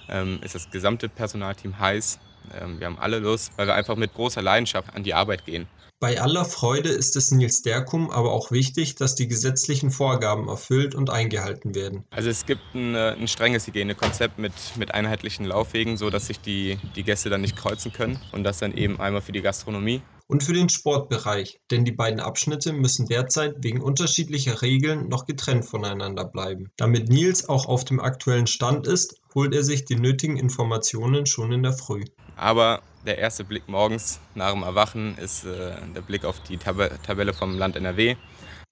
ähm, 0.10 0.40
ist 0.44 0.56
das 0.56 0.70
gesamte 0.70 1.10
Personalteam 1.10 1.80
heiß. 1.80 2.20
Ähm, 2.60 2.80
wir 2.80 2.88
haben 2.88 3.00
alle 3.00 3.20
Lust, 3.20 3.52
weil 3.58 3.68
wir 3.68 3.76
einfach 3.76 3.96
mit 3.96 4.14
großer 4.14 4.42
Leidenschaft 4.42 4.94
an 4.96 5.04
die 5.04 5.14
Arbeit 5.14 5.46
gehen. 5.46 5.68
Bei 6.00 6.20
aller 6.20 6.46
Freude 6.46 6.90
ist 6.90 7.16
es 7.16 7.32
Nils 7.32 7.62
Derkum 7.62 8.12
aber 8.12 8.32
auch 8.32 8.52
wichtig, 8.52 8.96
dass 8.96 9.16
die 9.16 9.28
gesetzlichen 9.28 9.92
Vorgaben 9.92 10.50
erfüllt 10.50 10.94
und 10.94 11.10
eingehalten 11.10 11.74
werden. 11.74 12.04
Also 12.10 12.30
es 12.30 12.46
gibt 12.46 12.62
ein, 12.74 12.96
äh, 12.96 13.16
ein 13.18 13.28
strenges 13.28 13.66
Hygienekonzept 13.68 14.38
mit, 14.38 14.54
mit 14.78 14.94
einheitlichen 14.94 15.46
Laufwegen, 15.46 15.96
so 15.96 16.10
dass 16.10 16.28
sich 16.28 16.40
die, 16.42 16.78
die 16.96 17.04
Gäste 17.04 17.30
dann 17.30 17.42
nicht 17.42 17.56
kreuzen 17.56 17.94
können. 17.94 18.20
Und 18.34 18.44
das 18.44 18.60
dann 18.60 18.76
eben 18.76 19.00
einmal 19.00 19.22
für 19.22 19.32
die 19.32 19.42
Gastronomie 19.42 20.02
und 20.28 20.44
für 20.44 20.54
den 20.54 20.70
Sportbereich, 20.70 21.60
denn 21.70 21.86
die 21.86 21.92
beiden 21.92 22.20
Abschnitte 22.20 22.74
müssen 22.74 23.06
derzeit 23.06 23.58
wegen 23.60 23.82
unterschiedlicher 23.82 24.62
Regeln 24.62 25.08
noch 25.08 25.26
getrennt 25.26 25.66
voneinander 25.66 26.26
bleiben. 26.26 26.72
Damit 26.78 27.10
Nils 27.10 27.48
auch 27.48 27.68
auf 27.68 27.86
dem 27.86 28.00
aktuellen 28.00 28.48
Stand 28.48 28.88
ist, 28.88 29.22
holt 29.36 29.54
er 29.54 29.64
sich 29.64 29.86
die 29.86 29.96
nötigen 29.96 30.38
Informationen 30.38 31.26
schon 31.26 31.52
in 31.52 31.64
der 31.64 31.74
Früh. 31.74 32.04
Aber 32.36 32.82
der 33.06 33.18
erste 33.18 33.44
Blick 33.44 33.68
morgens 33.68 34.20
nach 34.34 34.52
dem 34.52 34.64
Erwachen 34.64 35.18
ist 35.18 35.46
äh, 35.46 35.76
der 35.96 36.02
Blick 36.02 36.26
auf 36.26 36.42
die 36.42 36.58
Tab 36.58 36.78
Tabelle 37.04 37.34
vom 37.34 37.58
Land 37.58 37.76
NRW. 37.76 38.16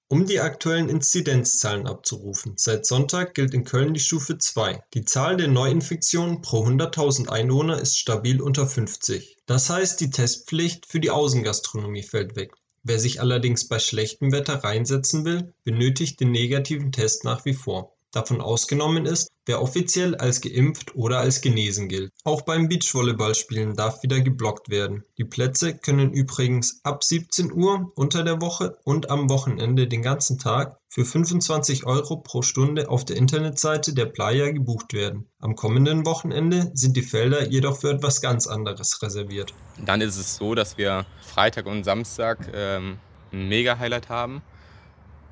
Um 0.10 0.28
die 0.28 0.42
aktuellen 0.42 0.90
Inzidenzzahlen 0.90 1.88
abzurufen, 1.88 2.54
seit 2.58 2.86
Sonntag 2.86 3.34
gilt 3.34 3.54
in 3.54 3.64
Köln 3.64 3.96
die 3.96 4.00
Stufe 4.00 4.38
2. 4.38 4.84
Die 4.94 5.06
Zahl 5.06 5.38
der 5.38 5.48
Neuinfektionen 5.48 6.42
pro 6.42 6.66
100.000 6.66 7.30
Einwohner 7.30 7.80
ist 7.80 7.98
stabil 7.98 8.42
unter 8.42 8.68
50. 8.68 9.38
Das 9.48 9.70
heißt, 9.70 10.00
die 10.02 10.12
Testpflicht 10.12 10.86
für 10.86 11.00
die 11.00 11.10
Außengastronomie 11.10 12.04
fällt 12.04 12.36
weg. 12.36 12.54
Wer 12.84 13.00
sich 13.00 13.22
allerdings 13.22 13.68
bei 13.68 13.80
schlechtem 13.80 14.32
Wetter 14.32 14.56
reinsetzen 14.56 15.26
will, 15.26 15.54
benötigt 15.64 16.20
den 16.20 16.32
negativen 16.32 16.92
Test 16.92 17.24
nach 17.24 17.46
wie 17.46 17.54
vor. 17.54 17.96
Davon 18.14 18.42
ausgenommen 18.42 19.08
ist, 19.08 19.32
wer 19.48 19.60
offiziell 19.60 20.14
als 20.14 20.40
geimpft 20.40 20.96
oder 20.96 21.18
als 21.18 21.42
genesen 21.42 21.90
gilt. 21.90 22.12
Auch 22.24 22.44
beim 22.44 22.70
Beachvolleyballspielen 22.70 23.74
darf 23.74 24.04
wieder 24.04 24.22
geblockt 24.22 24.70
werden. 24.70 25.04
Die 25.18 25.24
Plätze 25.24 25.76
können 25.76 26.14
übrigens 26.14 26.80
ab 26.84 27.04
17 27.04 27.52
Uhr 27.52 27.92
unter 27.96 28.24
der 28.24 28.40
Woche 28.40 28.78
und 28.84 29.10
am 29.10 29.32
Wochenende 29.32 29.88
den 29.88 30.04
ganzen 30.04 30.38
Tag 30.38 30.78
für 30.90 31.06
25 31.06 31.88
Euro 31.88 32.18
pro 32.18 32.44
Stunde 32.44 32.88
auf 32.88 33.04
der 33.04 33.18
Internetseite 33.18 33.96
der 33.96 34.06
Playa 34.06 34.52
gebucht 34.52 34.94
werden. 34.94 35.28
Am 35.40 35.56
kommenden 35.56 36.06
Wochenende 36.06 36.70
sind 36.76 36.96
die 36.96 37.02
Felder 37.02 37.50
jedoch 37.50 37.78
für 37.78 37.90
etwas 37.90 38.22
ganz 38.22 38.46
anderes 38.46 39.02
reserviert. 39.02 39.56
Dann 39.84 40.02
ist 40.02 40.18
es 40.18 40.36
so, 40.36 40.54
dass 40.54 40.78
wir 40.78 41.08
Freitag 41.24 41.66
und 41.66 41.84
Samstag 41.84 42.48
ähm, 42.54 43.00
ein 43.32 43.48
Mega-Highlight 43.48 44.10
haben. 44.10 44.44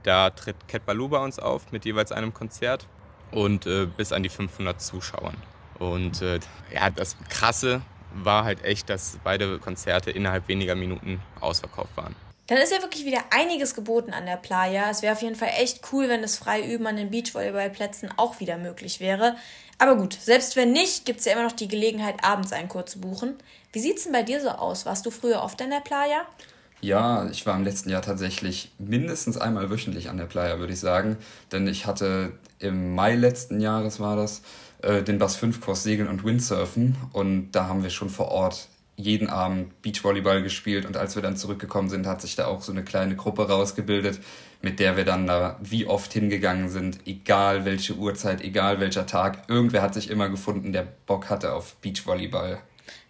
Da 0.04 0.30
tritt 0.30 0.68
Cat 0.68 0.86
Baloo 0.86 1.08
bei 1.08 1.20
uns 1.20 1.40
auf 1.40 1.72
mit 1.72 1.86
jeweils 1.86 2.12
einem 2.12 2.34
Konzert 2.34 2.88
und 3.32 3.66
äh, 3.66 3.86
bis 3.86 4.12
an 4.12 4.24
die 4.24 4.30
500 4.30 4.82
Zuschauern. 4.82 5.36
Und 5.80 6.22
äh, 6.22 6.40
ja, 6.74 6.90
das 6.90 7.16
Krasse 7.30 7.82
war 8.14 8.44
halt 8.44 8.64
echt, 8.64 8.90
dass 8.90 9.18
beide 9.24 9.58
Konzerte 9.60 10.12
innerhalb 10.12 10.48
weniger 10.48 10.76
Minuten 10.76 11.22
ausverkauft 11.40 11.96
waren. 11.96 12.16
Dann 12.48 12.58
ist 12.58 12.74
ja 12.74 12.82
wirklich 12.82 13.06
wieder 13.06 13.24
einiges 13.30 13.76
geboten 13.76 14.12
an 14.12 14.26
der 14.26 14.36
Playa. 14.36 14.90
Es 14.90 15.02
wäre 15.02 15.14
auf 15.14 15.22
jeden 15.22 15.38
Fall 15.38 15.52
echt 15.58 15.80
cool, 15.94 16.10
wenn 16.10 16.22
das 16.22 16.38
Freiüben 16.38 16.86
an 16.86 16.98
den 16.98 17.10
Beachvolleyballplätzen 17.10 18.10
auch 18.18 18.42
wieder 18.42 18.58
möglich 18.58 19.00
wäre. 19.00 19.38
Aber 19.78 19.96
gut, 19.96 20.14
selbst 20.14 20.58
wenn 20.58 20.74
nicht, 20.74 21.06
gibt 21.06 21.20
es 21.20 21.26
ja 21.26 21.34
immer 21.34 21.44
noch 21.44 21.54
die 21.54 21.70
Gelegenheit, 21.70 22.24
abends 22.24 22.52
einen 22.52 22.68
Kurs 22.68 22.92
zu 22.92 23.00
buchen. 23.00 23.38
Wie 23.72 23.80
sieht 23.80 23.98
es 23.98 24.04
denn 24.04 24.12
bei 24.12 24.24
dir 24.24 24.42
so 24.42 24.50
aus? 24.50 24.86
Warst 24.86 25.06
du 25.06 25.12
früher 25.12 25.42
oft 25.42 25.62
an 25.62 25.70
der 25.70 25.80
Playa? 25.80 26.28
Ja, 26.82 27.30
ich 27.30 27.46
war 27.46 27.56
im 27.56 27.64
letzten 27.64 27.92
Jahr 27.92 28.02
tatsächlich 28.02 28.72
mindestens 28.80 29.38
einmal 29.38 29.70
wöchentlich 29.70 30.10
an 30.10 30.18
der 30.18 30.26
Playa, 30.26 30.58
würde 30.58 30.74
ich 30.74 30.80
sagen. 30.80 31.18
Denn 31.52 31.68
ich 31.68 31.86
hatte 31.86 32.32
im 32.58 32.96
Mai 32.96 33.16
letzten 33.16 33.60
Jahres 33.60 34.00
war 34.00 34.16
das, 34.16 34.42
äh, 34.82 35.04
den 35.04 35.20
Bass 35.20 35.36
5 35.36 35.62
Kurs 35.62 35.84
Segeln 35.84 36.10
und 36.10 36.24
Windsurfen. 36.24 36.96
Und 37.14 37.52
da 37.52 37.68
haben 37.68 37.84
wir 37.84 37.92
schon 37.92 38.10
vor 38.10 38.30
Ort 38.30 38.68
jeden 38.96 39.30
Abend 39.30 39.80
Beachvolleyball 39.84 40.42
gespielt. 40.42 40.86
Und 40.88 40.98
als 40.98 41.16
wir 41.16 41.22
dann 41.22 41.38
zurückgekommen 41.38 41.90
sind, 41.90 42.08
hat 42.08 42.22
sich 42.22 42.36
da 42.36 42.48
auch 42.48 42.64
so 42.64 42.72
eine 42.72 42.84
kleine 42.84 43.16
Gruppe 43.16 43.48
rausgebildet, 43.48 44.20
mit 44.64 44.80
der 44.80 44.98
wir 44.98 45.06
dann 45.06 45.28
da 45.28 45.58
wie 45.62 45.86
oft 45.86 46.12
hingegangen 46.14 46.70
sind, 46.70 47.00
egal 47.06 47.64
welche 47.66 47.96
Uhrzeit, 47.96 48.42
egal 48.42 48.80
welcher 48.80 49.06
Tag. 49.06 49.44
Irgendwer 49.50 49.84
hat 49.84 49.94
sich 49.94 50.10
immer 50.10 50.30
gefunden, 50.30 50.74
der 50.74 50.88
Bock 51.06 51.30
hatte 51.30 51.54
auf 51.54 51.76
Beachvolleyball. 51.78 52.60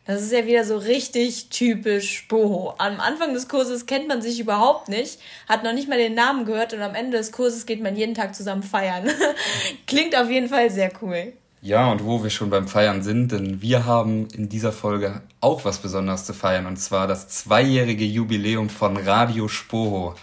Das 0.05 0.23
ist 0.23 0.31
ja 0.31 0.47
wieder 0.47 0.65
so 0.65 0.77
richtig 0.77 1.49
typisch 1.49 2.27
Boho. 2.27 2.73
Am 2.79 2.99
Anfang 2.99 3.33
des 3.33 3.47
Kurses 3.47 3.85
kennt 3.85 4.07
man 4.07 4.21
sich 4.21 4.39
überhaupt 4.39 4.89
nicht, 4.89 5.19
hat 5.47 5.63
noch 5.63 5.73
nicht 5.73 5.87
mal 5.87 5.99
den 5.99 6.15
Namen 6.15 6.45
gehört 6.45 6.73
und 6.73 6.81
am 6.81 6.95
Ende 6.95 7.17
des 7.17 7.31
Kurses 7.31 7.67
geht 7.67 7.83
man 7.83 7.95
jeden 7.95 8.15
Tag 8.15 8.33
zusammen 8.35 8.63
feiern. 8.63 9.07
Klingt 9.87 10.15
auf 10.15 10.29
jeden 10.29 10.49
Fall 10.49 10.71
sehr 10.71 10.91
cool. 11.01 11.33
Ja, 11.61 11.91
und 11.91 12.03
wo 12.03 12.23
wir 12.23 12.31
schon 12.31 12.49
beim 12.49 12.67
Feiern 12.67 13.03
sind, 13.03 13.31
denn 13.31 13.61
wir 13.61 13.85
haben 13.85 14.27
in 14.29 14.49
dieser 14.49 14.71
Folge 14.71 15.21
auch 15.39 15.63
was 15.63 15.77
Besonderes 15.77 16.25
zu 16.25 16.33
feiern, 16.33 16.65
und 16.65 16.77
zwar 16.77 17.05
das 17.05 17.27
zweijährige 17.27 18.03
Jubiläum 18.03 18.69
von 18.69 18.97
Radio 18.97 19.47
Spoho. 19.47 20.15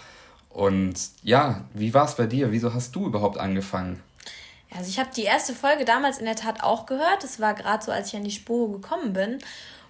Und 0.49 0.95
ja, 1.23 1.63
wie 1.73 1.93
war 1.93 2.03
es 2.03 2.15
bei 2.15 2.25
dir? 2.25 2.51
Wieso 2.51 2.73
hast 2.73 2.93
du 2.93 3.05
überhaupt 3.05 3.37
angefangen? 3.37 4.01
Also 4.75 4.89
ich 4.89 4.99
habe 4.99 5.09
die 5.15 5.23
erste 5.23 5.53
Folge 5.53 5.85
damals 5.85 6.19
in 6.19 6.25
der 6.25 6.35
Tat 6.35 6.63
auch 6.63 6.85
gehört. 6.85 7.23
Das 7.23 7.39
war 7.39 7.53
gerade 7.53 7.83
so, 7.83 7.91
als 7.91 8.09
ich 8.09 8.15
an 8.15 8.23
die 8.23 8.31
Spur 8.31 8.71
gekommen 8.71 9.13
bin. 9.13 9.39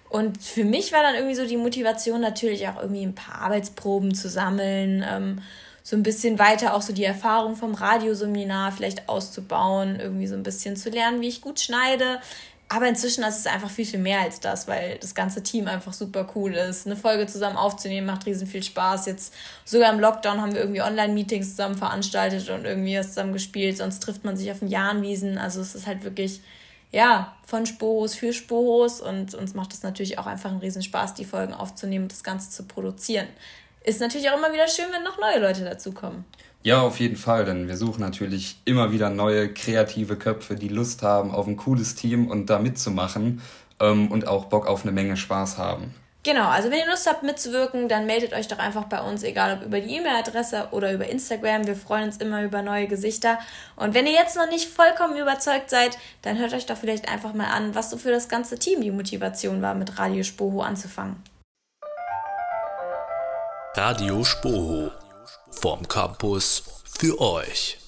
Und 0.08 0.42
für 0.42 0.64
mich 0.64 0.92
war 0.92 1.02
dann 1.02 1.14
irgendwie 1.14 1.36
so 1.36 1.46
die 1.46 1.56
Motivation 1.56 2.20
natürlich 2.20 2.68
auch 2.68 2.80
irgendwie 2.80 3.04
ein 3.04 3.14
paar 3.14 3.42
Arbeitsproben 3.42 4.14
zu 4.14 4.28
sammeln, 4.28 5.04
ähm, 5.08 5.40
so 5.82 5.96
ein 5.96 6.02
bisschen 6.02 6.38
weiter 6.38 6.74
auch 6.74 6.82
so 6.82 6.92
die 6.92 7.04
Erfahrung 7.04 7.56
vom 7.56 7.74
Radioseminar 7.74 8.72
vielleicht 8.72 9.08
auszubauen, 9.08 9.98
irgendwie 9.98 10.26
so 10.26 10.34
ein 10.34 10.42
bisschen 10.42 10.76
zu 10.76 10.90
lernen, 10.90 11.20
wie 11.20 11.28
ich 11.28 11.40
gut 11.40 11.60
schneide, 11.60 12.20
aber 12.72 12.86
inzwischen 12.86 13.24
ist 13.24 13.36
es 13.40 13.46
einfach 13.48 13.68
viel, 13.68 13.84
viel 13.84 13.98
mehr 13.98 14.20
als 14.20 14.38
das, 14.38 14.68
weil 14.68 14.96
das 14.98 15.16
ganze 15.16 15.42
Team 15.42 15.66
einfach 15.66 15.92
super 15.92 16.24
cool 16.36 16.54
ist. 16.54 16.86
Eine 16.86 16.94
Folge 16.94 17.26
zusammen 17.26 17.56
aufzunehmen 17.56 18.06
macht 18.06 18.26
riesen 18.26 18.46
viel 18.46 18.62
Spaß. 18.62 19.06
Jetzt 19.06 19.34
sogar 19.64 19.92
im 19.92 19.98
Lockdown 19.98 20.40
haben 20.40 20.52
wir 20.52 20.60
irgendwie 20.60 20.80
Online-Meetings 20.80 21.50
zusammen 21.50 21.74
veranstaltet 21.74 22.48
und 22.48 22.64
irgendwie 22.64 22.96
was 22.96 23.08
zusammen 23.08 23.32
gespielt. 23.32 23.76
Sonst 23.78 24.04
trifft 24.04 24.24
man 24.24 24.36
sich 24.36 24.52
auf 24.52 24.60
den 24.60 24.68
Jahnwiesen. 24.68 25.36
Also 25.36 25.60
es 25.60 25.74
ist 25.74 25.88
halt 25.88 26.04
wirklich, 26.04 26.42
ja, 26.92 27.34
von 27.44 27.66
Sporos 27.66 28.14
für 28.14 28.32
Sporos 28.32 29.00
und 29.00 29.34
uns 29.34 29.54
macht 29.54 29.72
es 29.74 29.82
natürlich 29.82 30.20
auch 30.20 30.26
einfach 30.26 30.50
einen 30.50 30.60
riesen 30.60 30.84
Spaß, 30.84 31.14
die 31.14 31.24
Folgen 31.24 31.54
aufzunehmen 31.54 32.04
und 32.04 32.12
das 32.12 32.22
Ganze 32.22 32.50
zu 32.50 32.62
produzieren. 32.62 33.26
Ist 33.82 34.00
natürlich 34.00 34.30
auch 34.30 34.38
immer 34.38 34.52
wieder 34.52 34.68
schön, 34.68 34.92
wenn 34.92 35.02
noch 35.02 35.18
neue 35.18 35.40
Leute 35.40 35.64
dazukommen. 35.64 36.24
Ja, 36.62 36.82
auf 36.82 37.00
jeden 37.00 37.16
Fall, 37.16 37.46
denn 37.46 37.68
wir 37.68 37.76
suchen 37.78 38.00
natürlich 38.00 38.60
immer 38.66 38.92
wieder 38.92 39.08
neue 39.08 39.52
kreative 39.52 40.16
Köpfe, 40.16 40.56
die 40.56 40.68
Lust 40.68 41.02
haben 41.02 41.30
auf 41.30 41.46
ein 41.46 41.56
cooles 41.56 41.94
Team 41.94 42.28
und 42.28 42.50
da 42.50 42.58
mitzumachen 42.58 43.40
ähm, 43.80 44.10
und 44.10 44.28
auch 44.28 44.46
Bock 44.46 44.66
auf 44.66 44.82
eine 44.82 44.92
Menge 44.92 45.16
Spaß 45.16 45.56
haben. 45.56 45.94
Genau, 46.22 46.50
also 46.50 46.70
wenn 46.70 46.80
ihr 46.80 46.86
Lust 46.86 47.08
habt 47.08 47.22
mitzuwirken, 47.22 47.88
dann 47.88 48.04
meldet 48.04 48.34
euch 48.34 48.46
doch 48.46 48.58
einfach 48.58 48.84
bei 48.84 49.00
uns, 49.00 49.22
egal 49.22 49.56
ob 49.56 49.64
über 49.64 49.80
die 49.80 49.96
E-Mail-Adresse 49.96 50.68
oder 50.72 50.92
über 50.92 51.08
Instagram. 51.08 51.66
Wir 51.66 51.76
freuen 51.76 52.04
uns 52.04 52.18
immer 52.18 52.42
über 52.42 52.60
neue 52.60 52.88
Gesichter. 52.88 53.38
Und 53.76 53.94
wenn 53.94 54.06
ihr 54.06 54.12
jetzt 54.12 54.36
noch 54.36 54.50
nicht 54.50 54.68
vollkommen 54.68 55.16
überzeugt 55.16 55.70
seid, 55.70 55.96
dann 56.20 56.36
hört 56.36 56.52
euch 56.52 56.66
doch 56.66 56.76
vielleicht 56.76 57.08
einfach 57.08 57.32
mal 57.32 57.46
an, 57.46 57.74
was 57.74 57.88
so 57.88 57.96
für 57.96 58.10
das 58.10 58.28
ganze 58.28 58.58
Team 58.58 58.82
die 58.82 58.90
Motivation 58.90 59.62
war, 59.62 59.74
mit 59.74 59.98
Radio 59.98 60.22
Spoho 60.22 60.60
anzufangen. 60.60 61.16
Radio 63.74 64.22
Spoho 64.22 64.90
vom 65.50 65.86
Campus 65.88 66.62
für 66.84 67.20
euch. 67.20 67.79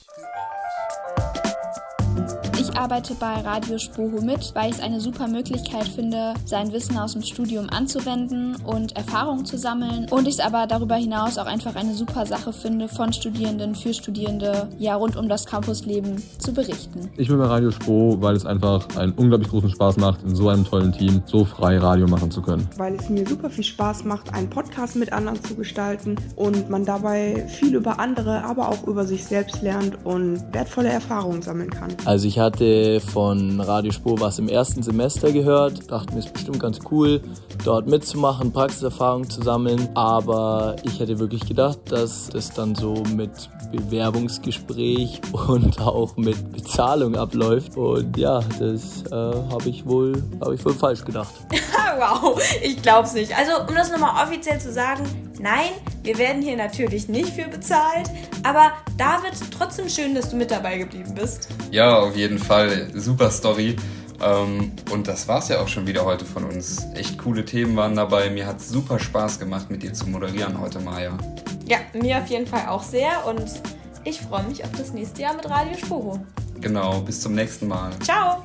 Ich 2.63 2.79
arbeite 2.79 3.17
bei 3.17 3.41
Radio 3.41 3.77
Spoho 3.77 4.21
mit, 4.21 4.53
weil 4.55 4.71
ich 4.71 4.77
es 4.77 4.81
eine 4.81 5.01
super 5.01 5.27
Möglichkeit 5.27 5.89
finde, 5.89 6.35
sein 6.45 6.73
Wissen 6.73 6.97
aus 6.97 7.15
dem 7.15 7.23
Studium 7.23 7.69
anzuwenden 7.69 8.55
und 8.65 8.95
Erfahrungen 8.97 9.45
zu 9.45 9.59
sammeln. 9.59 10.07
Und 10.11 10.29
ich 10.29 10.35
es 10.35 10.41
aber 10.41 10.69
darüber 10.69 10.95
hinaus 10.95 11.39
auch 11.39 11.47
einfach 11.47 11.75
eine 11.75 11.93
super 11.93 12.25
Sache 12.25 12.53
finde, 12.53 12.87
von 12.87 13.13
Studierenden 13.13 13.75
für 13.75 13.93
Studierende 13.93 14.69
ja 14.79 14.95
rund 14.95 15.17
um 15.17 15.29
das 15.29 15.45
Campusleben 15.45 16.23
zu 16.39 16.53
berichten. 16.53 17.11
Ich 17.17 17.27
bin 17.27 17.39
bei 17.39 17.47
Radio 17.47 17.73
Spoho, 17.73 18.19
weil 18.21 18.37
es 18.37 18.47
einfach 18.47 18.87
einen 18.97 19.11
unglaublich 19.15 19.51
großen 19.51 19.71
Spaß 19.71 19.97
macht, 19.97 20.23
in 20.23 20.37
so 20.37 20.49
einem 20.49 20.65
tollen 20.65 20.93
Team 20.93 21.21
so 21.27 21.45
frei 21.45 21.79
Radio 21.79 22.07
machen 22.07 22.31
zu 22.31 22.43
können. 22.43 22.69
Weil 22.77 22.95
es 22.95 23.09
mir 23.09 23.27
super 23.27 23.51
viel 23.51 23.65
Spaß 23.65 24.05
macht, 24.05 24.33
einen 24.33 24.49
Podcast 24.49 24.95
mit 24.95 25.13
anderen 25.13 25.43
zu 25.43 25.57
gestalten 25.57 26.15
und 26.37 26.71
man 26.71 26.85
dabei 26.85 27.45
viel 27.49 27.75
über 27.75 27.99
andere, 27.99 28.45
aber 28.45 28.69
auch 28.69 28.87
über 28.87 29.05
sich 29.05 29.25
selbst 29.25 29.63
lernt 29.63 29.99
und 30.05 30.41
wertvolle 30.53 30.91
Erfahrungen 30.91 31.43
sammeln 31.43 31.71
kann. 31.71 31.91
Also 32.05 32.29
ich 32.29 32.39
hatte 32.39 32.52
hatte 32.53 33.01
von 33.01 33.61
Radio 33.61 33.93
Spur 33.93 34.21
was 34.21 34.39
im 34.39 34.47
ersten 34.47 34.83
Semester 34.83 35.33
gehört, 35.33 35.91
dachte 35.91 36.13
mir, 36.13 36.19
ist 36.19 36.35
bestimmt 36.35 36.61
ganz 36.61 36.81
cool, 36.91 37.23
dort 37.65 37.87
mitzumachen, 37.87 38.53
Praxiserfahrung 38.53 39.29
zu 39.29 39.41
sammeln. 39.41 39.89
Aber 39.95 40.77
ich 40.83 41.01
hätte 41.01 41.19
wirklich 41.19 41.47
gedacht, 41.47 41.79
dass 41.89 42.29
das 42.29 42.53
dann 42.53 42.75
so 42.75 43.03
mit 43.17 43.31
Bewerbungsgespräch 43.73 45.23
und 45.49 45.81
auch 45.81 46.15
mit 46.19 46.53
Bezahlung 46.53 47.17
abläuft. 47.17 47.77
Und 47.79 48.19
ja, 48.19 48.41
das 48.59 49.05
äh, 49.11 49.15
habe 49.15 49.69
ich, 49.69 49.87
wohl, 49.87 50.23
hab 50.41 50.53
ich 50.53 50.63
wohl 50.63 50.75
falsch 50.75 51.05
gedacht. 51.07 51.33
wow, 51.97 52.39
ich 52.63 52.83
glaub's 52.83 53.15
nicht. 53.15 53.33
Also, 53.35 53.53
um 53.67 53.75
das 53.75 53.91
nochmal 53.91 54.27
offiziell 54.27 54.61
zu 54.61 54.71
sagen, 54.71 55.05
nein, 55.43 55.71
wir 56.03 56.17
werden 56.19 56.41
hier 56.41 56.57
natürlich 56.57 57.09
nicht 57.09 57.31
für 57.31 57.49
bezahlt. 57.49 58.09
Aber 58.43 58.73
David, 58.97 59.35
trotzdem 59.51 59.89
schön, 59.89 60.15
dass 60.15 60.31
du 60.31 60.37
mit 60.37 60.51
dabei 60.51 60.79
geblieben 60.79 61.15
bist. 61.15 61.49
Ja, 61.71 61.99
auf 61.99 62.17
jeden 62.17 62.39
Fall. 62.39 62.91
Super 62.95 63.31
Story. 63.31 63.77
Ähm, 64.23 64.73
und 64.91 65.09
das 65.09 65.27
war's 65.27 65.49
ja 65.49 65.61
auch 65.61 65.69
schon 65.69 65.87
wieder 65.87 66.05
heute 66.05 66.25
von 66.25 66.45
uns. 66.45 66.87
Echt 66.95 67.19
coole 67.19 67.45
Themen 67.45 67.77
waren 67.77 67.97
dabei. 67.97 68.31
Mir 68.31 68.47
hat 68.47 68.61
super 68.61 68.99
Spaß 68.99 69.39
gemacht, 69.39 69.71
mit 69.71 69.83
dir 69.83 69.93
zu 69.93 70.07
moderieren 70.09 70.61
heute, 70.61 70.81
Maja. 70.81 71.19
Ja, 71.67 71.79
mir 71.93 72.19
auf 72.19 72.27
jeden 72.29 72.47
Fall 72.47 72.69
auch 72.69 72.83
sehr 72.83 73.27
und 73.27 73.61
ich 74.05 74.21
freue 74.21 74.45
mich 74.45 74.65
auf 74.65 74.71
das 74.77 74.93
nächste 74.93 75.23
Jahr 75.23 75.35
mit 75.35 75.49
Radio 75.49 75.77
Spoho. 75.77 76.21
Genau, 76.61 77.01
bis 77.01 77.21
zum 77.21 77.35
nächsten 77.35 77.67
Mal. 77.69 77.93
Ciao. 78.01 78.45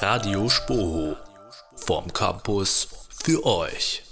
Radio 0.00 0.48
Spoho 0.48 1.16
vom 1.76 2.12
Campus 2.12 2.88
für 3.22 3.44
euch. 3.44 4.03